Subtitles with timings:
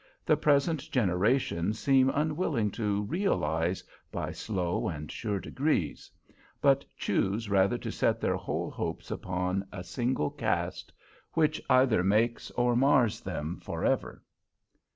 [0.25, 6.09] The present generation seem unwilling to "realize" by slow and sure degrees;
[6.59, 10.91] but choose rather to set their whole hopes upon a single cast,
[11.33, 14.23] which either makes or mars them forever!